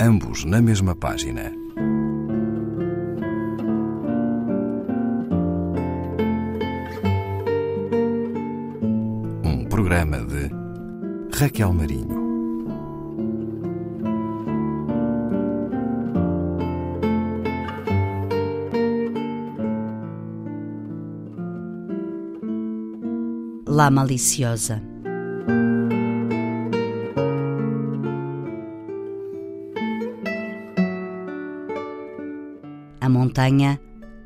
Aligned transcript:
ambos 0.00 0.44
na 0.44 0.60
mesma 0.60 0.94
página. 0.94 1.52
Um 9.44 9.64
programa 9.68 10.18
de 10.18 10.50
Raquel 11.38 11.72
Marinho. 11.72 12.24
La 23.66 23.90
Maliciosa. 23.90 24.93
A 33.04 33.08
montanha 33.10 33.78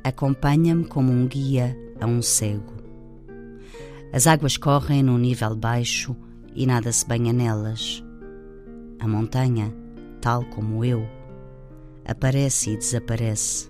acompanha-me 0.05 0.85
como 0.85 1.11
um 1.11 1.27
guia 1.27 1.77
a 2.01 2.07
um 2.07 2.23
cego. 2.23 2.75
As 4.13 4.29
águas 4.29 4.57
correm 4.57 5.03
num 5.03 5.19
nível 5.19 5.57
baixo 5.57 6.15
e 6.55 6.65
nada 6.65 6.93
se 6.93 7.05
banha 7.05 7.33
nelas. 7.33 8.05
A 9.01 9.09
montanha, 9.09 9.75
tal 10.21 10.45
como 10.45 10.85
eu, 10.85 11.05
aparece 12.05 12.71
e 12.71 12.77
desaparece, 12.77 13.69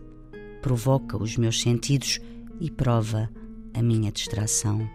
provoca 0.60 1.16
os 1.16 1.38
meus 1.38 1.59
sentidos 1.62 2.20
e 2.60 2.70
prova 2.70 3.30
a 3.72 3.82
minha 3.82 4.12
distração. 4.12 4.86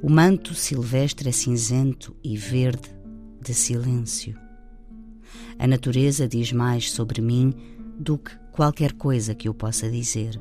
O 0.00 0.08
manto 0.08 0.54
silvestre 0.54 1.30
é 1.30 1.32
cinzento 1.32 2.14
e 2.22 2.36
verde 2.36 2.96
de 3.42 3.52
silêncio. 3.54 4.38
A 5.58 5.66
natureza 5.66 6.28
diz 6.28 6.52
mais 6.52 6.92
sobre 6.92 7.20
mim 7.20 7.52
do 7.98 8.16
que 8.16 8.38
qualquer 8.58 8.92
coisa 8.94 9.36
que 9.36 9.46
eu 9.46 9.54
possa 9.54 9.88
dizer. 9.88 10.36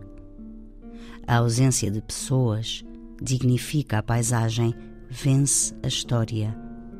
A 1.27 1.35
ausência 1.35 1.91
de 1.91 2.01
pessoas 2.01 2.83
dignifica 3.21 3.99
a 3.99 4.01
paisagem, 4.01 4.73
vence 5.07 5.75
a 5.83 5.87
história, 5.87 6.57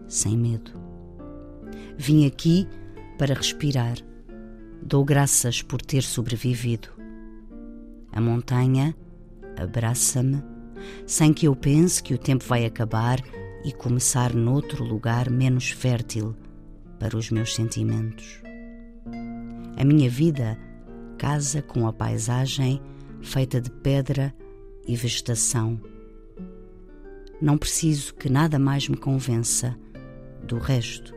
sem 0.07 0.37
medo. 0.37 0.73
Vim 1.97 2.27
aqui 2.27 2.67
para 3.17 3.33
respirar. 3.33 3.97
Dou 4.79 5.03
graças 5.03 5.63
por 5.63 5.81
ter 5.81 6.03
sobrevivido. 6.03 6.89
A 8.11 8.21
montanha 8.21 8.95
abraça-me, 9.59 10.43
sem 11.07 11.33
que 11.33 11.47
eu 11.47 11.55
pense 11.55 12.03
que 12.03 12.13
o 12.13 12.19
tempo 12.19 12.45
vai 12.45 12.63
acabar 12.63 13.19
e 13.65 13.71
começar 13.71 14.35
noutro 14.35 14.83
lugar 14.83 15.31
menos 15.31 15.71
fértil 15.71 16.35
para 16.99 17.17
os 17.17 17.31
meus 17.31 17.55
sentimentos. 17.55 18.39
A 19.75 19.83
minha 19.83 20.07
vida 20.11 20.66
casa 21.17 21.61
com 21.61 21.87
a 21.87 21.93
paisagem 21.93 22.81
feita 23.21 23.59
de 23.59 23.71
pedra 23.71 24.33
e 24.87 24.95
vegetação. 24.95 25.81
Não 27.41 27.57
preciso 27.57 28.13
que 28.13 28.29
nada 28.29 28.57
mais 28.57 28.87
me 28.87 28.97
convença 28.97 29.77
do 30.43 30.57
resto 30.57 31.13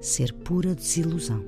ser 0.00 0.32
pura 0.32 0.74
desilusão. 0.74 1.44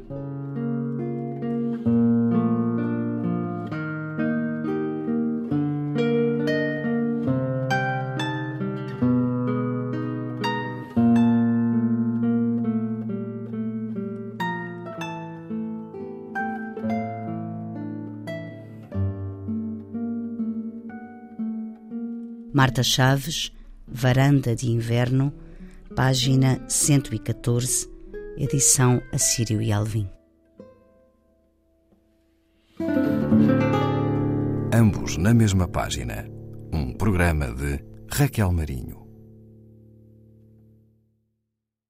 Marta 22.52 22.82
Chaves, 22.82 23.50
Varanda 23.86 24.54
de 24.54 24.68
Inverno, 24.70 25.32
página 25.96 26.62
114, 26.68 27.88
edição 28.36 29.00
Assírio 29.10 29.62
e 29.62 29.72
Alvim. 29.72 30.08
Ambos 34.72 35.16
na 35.16 35.32
mesma 35.32 35.66
página. 35.66 36.28
Um 36.72 36.92
programa 36.92 37.52
de 37.54 37.82
Raquel 38.10 38.52
Marinho. 38.52 39.01